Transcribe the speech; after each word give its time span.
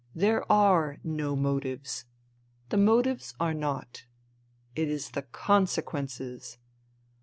There 0.15 0.51
are 0.51 0.97
no 1.03 1.35
motives. 1.35 2.05
The 2.69 2.77
motives 2.77 3.35
are 3.39 3.53
naught. 3.53 4.07
It 4.75 4.87
is 4.87 5.11
the 5.11 5.21
consequences. 5.21 6.57